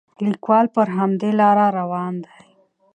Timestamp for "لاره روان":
1.39-2.13